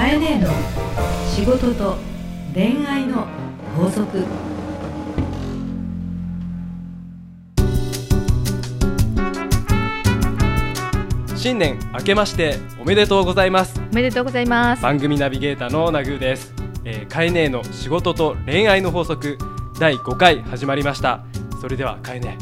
[0.00, 0.48] かえねえの
[1.28, 1.98] 仕事と
[2.54, 3.26] 恋愛の
[3.76, 4.24] 法則。
[11.36, 13.78] 新年明けましておめでとうございます。
[13.92, 14.82] おめでとうございます。
[14.82, 16.54] 番組ナビゲーターのナグーです、
[16.86, 19.36] えー、カエネの仕事と恋愛の法則
[19.78, 21.26] 第5回始まりました。
[21.60, 22.38] それではカエネ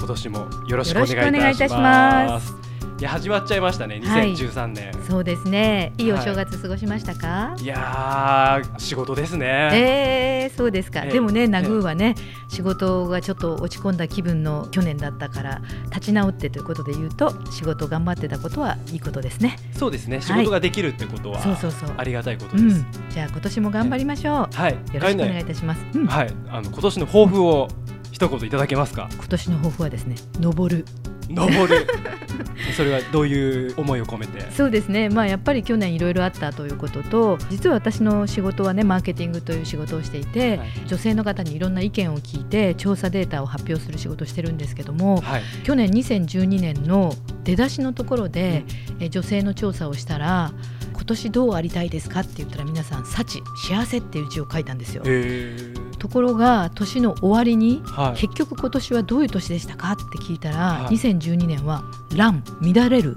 [0.00, 2.65] 今年もよろしくお願いいたします
[2.98, 5.92] いや始まっちゃいましたねはい2013年、そうですね。
[5.98, 7.54] いいおはい正月過ごしましたか？
[7.60, 11.02] い、やー仕事ですね、えー、そうですか。
[11.04, 12.14] ええでもね、ナグーはね、
[12.48, 19.58] 仕事がちょっと落ち込んだ気分の去年だったから立ち直ってということで言うと、仕事頑張ってたことはいいことですね。
[19.78, 21.90] そうですね仕事ができるってことは、そうそうそう。
[21.98, 22.86] ありがたいことです、うん。
[23.10, 24.56] じゃあ今年も頑張りましょう。
[24.56, 25.84] はいよろしくお願いいたします。
[25.92, 26.06] うん。
[26.06, 27.68] はいあの今年の抱負を
[28.10, 29.06] 一言いただけますか？
[29.12, 30.86] 今年の抱負はですね、登る。
[31.28, 31.86] 登る。
[32.76, 34.50] それはどういう思いを込めて？
[34.50, 40.68] そうですね、まあ、やっぱり去年いろいろあったということと実は私の仕事はねマーケティングという仕事をしていて、はい。
[40.86, 45.42] 女性の方にいろんな意見を聞いて調査データを発表する仕事をしてるんですけどもはい。
[45.64, 48.64] 去年2012年の出だしのところで、
[48.98, 50.52] え女性の調査をしたら
[50.92, 55.02] 今年どうありたいですかって言ったら皆さん幸幸せっていう字を書いたんですよ。
[55.06, 61.82] へーところが年の終わりにはい結局今年はどういう年でしたかって聞いたら、はい2012年は
[62.14, 63.16] 乱乱れる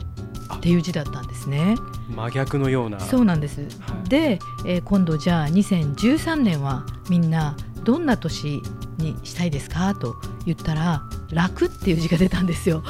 [0.55, 1.75] っていう字だったんですね。
[2.15, 3.61] 真逆のようなそうなんです。
[3.61, 3.67] は
[4.05, 8.61] いで、えー今度じゃあ2013年はみんなどんな年
[8.97, 9.93] にしたいですか？
[9.93, 10.15] と
[10.47, 12.83] 言ったら楽っていう字が出たんですよ。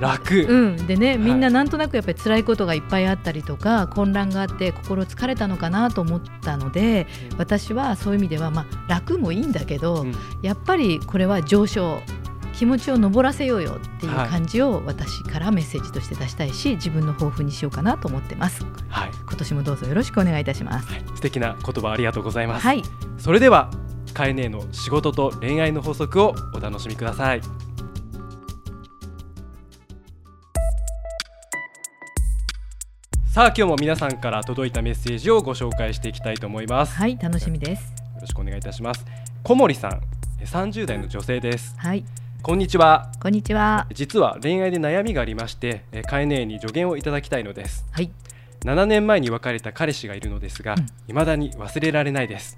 [0.00, 1.18] 楽、うん、でねい。
[1.18, 10.14] みんななんとなくやっぱり辛いことがいっぱいあったりとか混乱があって心疲れたのかなと思ったので私はそういう意味ではまあ楽もいいんだけど、うん。
[10.42, 12.00] やっぱりこれは上昇
[12.52, 14.28] 気持ちを上らせようよっていうはい。
[14.28, 18.64] 感じを私からメッセージとして出したいし自分の抱負にしようかなと思ってます。
[18.88, 20.92] はい、今年もどうぞよろしくお願いいたします。
[20.92, 22.82] はい、素敵な言葉ありがとうございます、はい。
[23.18, 23.70] それでは
[24.14, 27.40] カエネの仕事と恋愛の法則をお楽しみください
[33.38, 37.82] さあ今日も皆さんから届いたメッセージをご紹介していきたいと思います、はい楽しみです。
[38.14, 39.06] よろしくお願いいたします。
[39.44, 40.00] 小森さん
[40.40, 41.76] え30代の女性です。
[41.78, 42.04] はい。
[42.42, 43.12] こんにちは。
[43.22, 43.86] こんにちは。
[43.94, 47.86] 実は恋愛で悩みがありましてえカエネに助言をいただきたいのです。
[47.92, 48.10] はい。
[48.62, 50.86] 7年前に別れた彼氏がいるのですが、うん。
[51.06, 52.56] 未だに忘れられないです。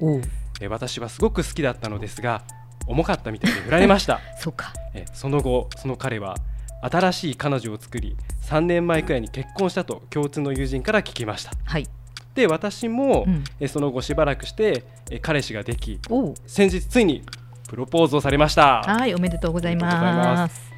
[0.63, 2.43] え私はすごく好きだったのですが
[2.87, 4.19] 重かったみたいで振られました。
[4.41, 4.73] そうか。
[4.95, 6.37] えその後その彼は
[6.83, 11.53] 新しい彼女を作り3年前くらいに結婚したと共通の友人から聞きました。
[11.65, 11.87] はい。
[12.35, 13.45] で私も、うん。
[13.59, 16.01] えその後しばらくしてえ彼氏ができ
[16.47, 17.23] 先日ついに
[17.69, 18.83] プロポーズをされました。
[18.83, 20.70] はいおめでとうございます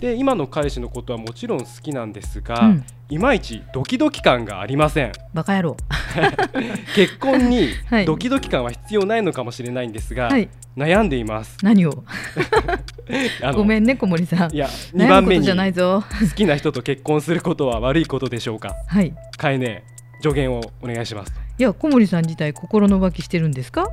[0.00, 2.84] で今の彼氏のことはもちろん好きなんですが、うん。
[3.10, 5.12] いまいちドキドキ感がありません。
[5.34, 5.76] バカ野郎。
[6.94, 8.04] 結婚に はい。
[8.06, 10.48] ドキドキ感は必要ないのかもしれないんですが、はい。
[10.76, 11.56] 悩んでいます。
[11.62, 12.04] 何を？
[13.54, 14.54] ごめんね小森さん。
[14.54, 16.02] いや2悩むこと番目に好
[16.36, 18.74] きな人と結婚することは悪いことでしょうか？
[18.86, 19.12] はい。
[19.36, 19.82] かえね
[20.22, 23.88] 助言をお願いしますいや小森さん自体心の浮気してるんですか？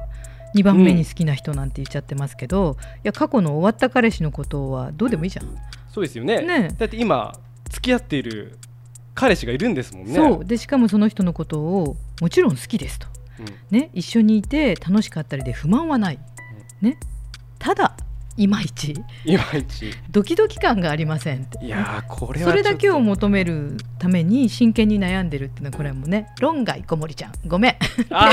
[0.56, 5.48] 2番目に好きな人なんて言っちゃってますけど、いや過去の終わった彼氏のことはどうでもいいじゃん、
[5.92, 6.42] そうですよね。
[6.42, 6.70] ね。
[6.78, 7.38] だって今
[7.70, 8.58] 付き合っている
[9.14, 10.16] 彼氏がいるんですもんね。
[10.16, 10.46] そう。
[10.46, 13.08] でしかもその人のことをもちろん好きですと、
[13.40, 13.78] うん。
[13.78, 16.20] ね、一緒にいて楽しかったりで不満はない、
[16.82, 16.98] ね、
[17.60, 17.98] ただ
[18.38, 18.94] いまいち。
[19.24, 19.92] いまいち。
[20.12, 27.32] ドキドキ感がありませんいやーこれはそれだけを求めるために真剣に悩んでるっていうのはこれはもうね論外小森ちゃん。
[27.48, 27.76] ごめん。
[28.10, 28.32] バ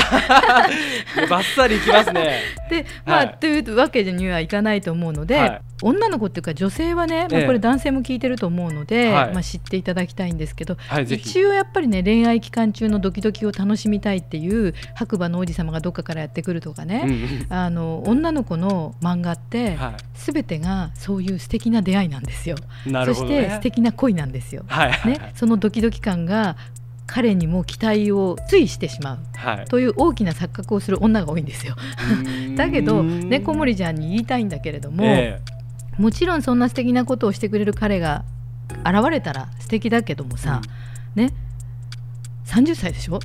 [1.41, 2.41] ッサリいきますね。
[2.69, 3.37] でまあ、はい。
[3.39, 7.45] というわけにはいかないと思うので、はい女の子っていうか女性はね、まあ、ええ。
[7.45, 9.33] これ男性も聞いてると思うので、はい。
[9.33, 17.05] まあ、知っていただきたいんですけど、はい一応やっぱりね恋愛期間中のドキドキを楽しみたいっていう白馬の王子様がどっかからやってくるとかうんね、
[17.49, 17.53] うん。
[17.53, 22.55] あの女の子の漫画って、は全てがそういう素敵な出会いなんですよ。
[22.85, 24.63] いなそして素敵な恋なんですよ。
[25.05, 26.55] ね、そのドキドキ感が
[27.05, 29.19] 彼にも期待をついしてしまう。
[29.35, 29.65] はい。
[29.65, 31.75] という大きな錯覚をする女が多いんですよ。
[32.55, 35.39] だけどね小森ちゃんに言いたいんだけれども、え
[35.97, 38.23] もちろんそんな素敵なことをしてくれる彼が
[38.85, 40.61] 現れたら素敵だけどもさ、
[41.15, 41.33] ね
[42.45, 43.19] 30歳でしょ、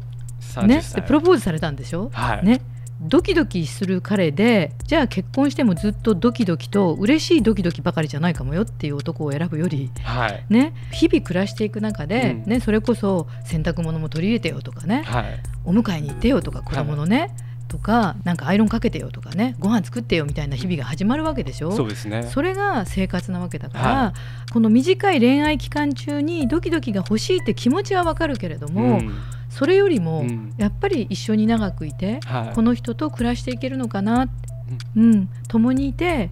[0.62, 1.00] えね、30歳。
[1.00, 2.44] でプロポーズされたんでしょ、はい。
[2.44, 2.60] ね？
[3.00, 10.44] ドキドキする彼でじゃあ結婚してもずっとドキドキと嬉しいドキドキばかりじゃないかもよっていう男を選ぶより、はい。
[10.48, 12.50] ね、日々暮らしていく中で、うん。
[12.50, 15.04] ね、それこそ洗濯物も取り入れてよとかね？
[15.04, 15.40] はい。
[15.64, 17.30] お迎えに行ってよとか子供のね、
[17.68, 21.70] とかなんかアイロンかけてよとかねご飯作ってよみたいな日々が始まるわけでしょ？
[21.70, 22.22] そうですね。
[22.22, 24.14] それが生活なわけだから、は
[24.52, 29.14] この短い恋愛期間中にドキドキが欲しいって気持ちはわかるけれども、うん。
[29.50, 30.54] それよりも、うん。
[30.56, 32.54] やっぱり一緒に長くいて、はい。
[32.54, 34.28] この人と暮らしていけるのかな、
[34.96, 36.30] うん、共にいて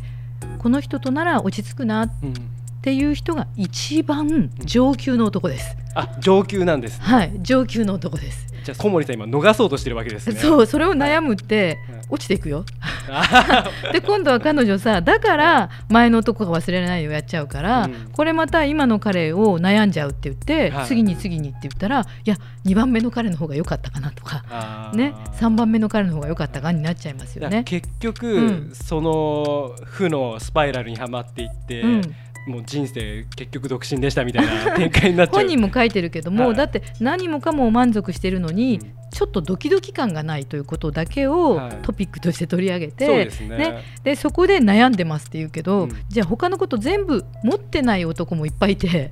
[0.59, 2.35] この人となら落ち着くなっうん。
[2.83, 5.77] ていう人が一番上級の男です。
[5.95, 7.05] あ上級なんですね。
[7.05, 8.47] はい、上級の男です。
[8.67, 10.35] じゃあ小森さん今逃そうとしてるわけですね。
[10.35, 12.01] そう、それを悩むってはい。
[12.11, 12.65] 落ちていくよ。
[13.09, 17.95] あ で今度は彼女さだから前の男が忘れないようやっちゃうから、うん。
[18.13, 20.87] これまた今の彼を悩んじゃうって言って、はい。
[20.87, 27.63] 次に次にって言ったらいや2番目の彼の方が良かったかなとか、ね、3番目の彼の方が良かったかになっちゃいますよね。
[27.65, 28.71] 結局、うん。
[28.73, 32.03] その負のスパイラルにはまっていって、うん、
[32.47, 35.41] もう人生結局独身でしたみたいな 展開になっちゃう。
[35.41, 36.57] 本人も書いてるけども、はい。
[36.57, 38.93] だって何もかも満足してるのに、うん。
[39.11, 41.77] ちょっとドキドキ感がないということだけをはい。
[41.83, 43.57] トピックとして取り上げて、そうですね。
[43.57, 43.83] ね。
[44.05, 45.91] でそこで悩んでますって言うけど、うん。
[46.09, 49.11] じゃあ他のこと全部持ってない男もいっぱいいて、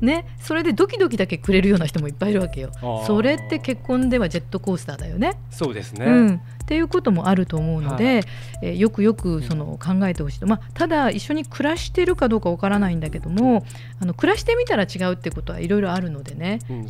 [0.00, 0.06] うん。
[0.06, 2.70] ね、それでドキドキだけくれるような人もいっぱいいるわけよ。
[3.06, 5.34] それって結婚ではジェットコースターだよね。
[5.50, 8.10] そうですね、うん、っていうこともあると思うので、は
[8.62, 10.40] えーよくよくその考えてほしい。
[10.40, 13.64] と、まあ、ただ一緒に暮らしてるかどうかわからないんだけども
[14.00, 16.58] あの暮らしてみたら違うってことはいろいろあるのでね。
[16.70, 16.84] うん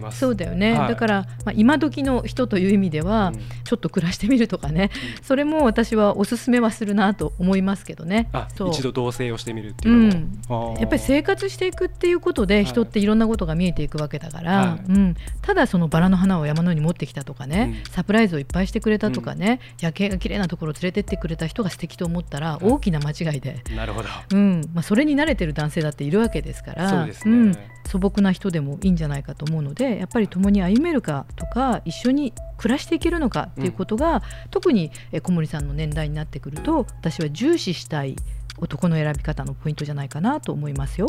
[0.00, 0.88] ます、そうだよね、はい。
[0.88, 3.40] だから、まあ、今時の人という意味では、うん。
[3.64, 5.24] ちょっと暮らしてみるとかね、うん。
[5.24, 8.28] それも私はおすすめはするなと思いますけどね。
[8.32, 8.68] あそう。
[8.70, 14.92] 一度同棲をしてみるっていううのやっぱり生活していくっていうことでい人っていろんなことが見えていくわけだから、はい。
[14.92, 17.90] うん、ただそのバラの花を山のように持ってきたとかね、うん。
[17.90, 24.08] サプライズをいっぱいしてくれたとかね、夜景が綺麗なところ連れてってくれた人が素敵と思ったら大きな間違いで、なるほど。
[24.32, 24.60] うん。
[24.74, 27.58] まあ、それに慣れてる男性だっているわけですからそうですね、ん。
[27.86, 38.16] 素朴な人でもいいんじゃないかと思うのでやっぱり共に歩めるかとか一緒に暮らしていけるのかっていうことが、特にえ小森さんの年代になってくると私は重視したい
[38.58, 41.06] 男の選び方のポイントじゃないかなと思いますよ。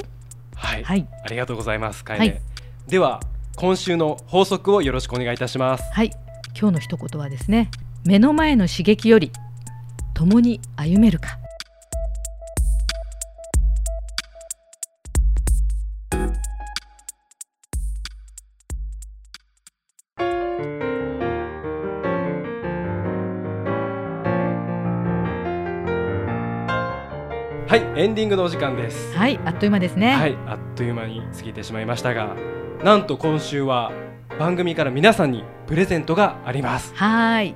[0.56, 2.20] はい、はい、ありがとうございますはい。
[2.20, 2.42] ね
[2.88, 3.22] では
[3.56, 5.84] 今週の法則をよろしくお願いいたします。
[5.94, 6.12] はい、
[6.58, 7.70] 今日の一言はですね
[8.06, 9.32] 目の前の刺激より
[10.14, 11.38] 共に歩めるか。
[27.68, 29.16] はいエンディングのお時間です。
[29.16, 32.36] はいあっという間ですね、はいあっという間に過ぎてしまいましたが
[32.84, 33.92] なんと今週は
[34.40, 36.94] 番組から皆さんにプレゼントがあります。
[36.96, 37.56] はい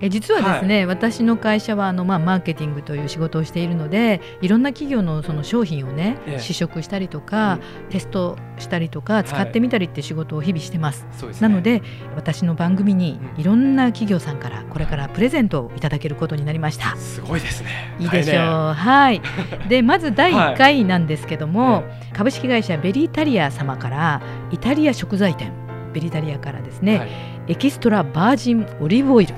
[0.00, 6.38] え実はですね、私の会社はあの、まあ、マーケティングという仕事をしているのでいろんな企業のその商品をね、ええ。
[6.40, 7.58] 試食したりとか、
[7.90, 9.48] テストしたりとか使はい。
[9.48, 11.48] ってみたりって仕事を日々してます、そうですね。
[11.48, 11.82] なので
[12.16, 13.40] 私の番組にうん。
[13.40, 16.96] いろんな企業さんからこれからプレゼントをいただけることになりました。
[16.96, 17.94] すごいですね。
[17.98, 18.36] いいでしょう。
[18.36, 19.22] ははい。
[19.68, 24.20] でまず第はい1回なんですけども、え株式会社ベリータリア様から
[24.50, 25.52] イタリア食材店
[25.92, 27.08] ベリータリアからですね、はい。
[27.48, 29.34] エキストラバージンオリーブオイル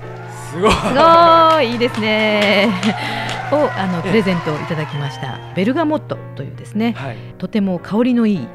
[0.56, 0.69] すご
[1.62, 1.69] い。
[1.69, 2.69] いいいですね。
[3.53, 4.08] をあのええ。
[4.08, 5.38] プレゼントをいただきました。
[5.55, 6.93] ベルガモットというですね。
[6.93, 7.17] はい。
[7.38, 8.47] とても香りのいいうん。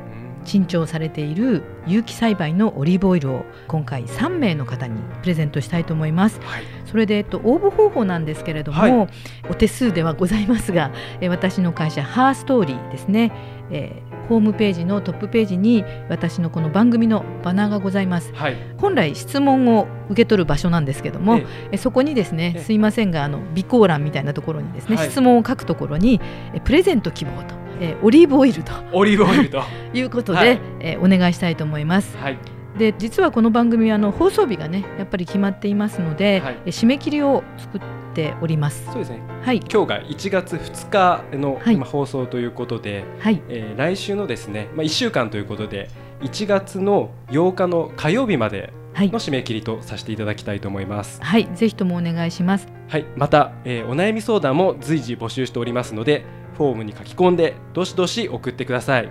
[0.43, 6.39] 珍重されている有機栽培のオリーブオイルを今回3名の方にプレゼントしたいと思います。
[6.41, 6.63] はい。
[6.85, 9.07] それで、えっと、応募方法なんですけれども、はい。
[9.49, 13.31] お手数ではございますが、えー私の会社ハーストーリーですね、
[13.69, 18.31] えーホームページのトップページに私のこの番組のバナーがございます。
[18.33, 18.55] はい。
[18.77, 21.77] 本来質問を受け取る場所なんですけども、ええ。
[21.77, 22.63] そこにですねええ。
[22.63, 25.09] すいませんがあの備考欄みたいなところにですね、はい。
[25.09, 26.21] 質問を書くところに
[26.53, 29.63] えプレゼント希望と、えオリーブオイルとオリーブオイルと。
[29.93, 30.59] いうことで、はい。
[30.79, 32.15] えお願いしたいと思います。
[32.17, 32.37] はい。
[32.77, 36.57] で実はこの番組はあの放送日がねやっぱり決まっていますので、はい。
[36.67, 38.00] え締め切りを作って
[38.41, 38.85] おります。
[38.85, 39.19] そうですね。
[39.43, 39.57] はい。
[39.59, 41.77] 今日が1月2日の、はい。
[41.77, 43.41] まあ放送ということで、はい。
[43.49, 45.89] えー来週のですね、まあ、1週間ということで
[46.21, 49.11] 1月の8日の火曜日まではい。
[49.11, 51.21] の締め切りとさせていただきたいと思います。
[51.23, 51.47] はい。
[51.55, 52.67] ぜひともお願いします。
[52.89, 56.25] はい、また、えーお悩み相談も随時募集しておりますので
[56.57, 59.07] フォームに書き込んでどしどし送ってください。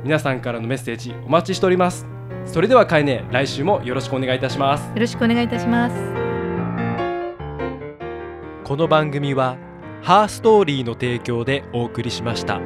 [0.04, 2.06] 皆さんからのメッセージお待ちしております
[2.46, 6.28] それではかえね来週もよろしくお願いいたしますよろしくお願いいたします。
[8.68, 9.58] この番組は
[10.02, 12.60] ハーストーリーの提供でお送りしました。